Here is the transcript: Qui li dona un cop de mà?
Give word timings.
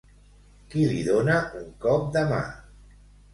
Qui 0.71 0.85
li 0.91 1.03
dona 1.07 1.35
un 1.59 1.69
cop 1.85 2.09
de 2.17 2.25
mà? 2.33 2.41